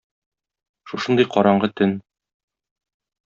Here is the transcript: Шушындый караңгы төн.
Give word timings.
Шушындый 0.91 1.27
караңгы 1.35 1.69
төн. 1.81 1.93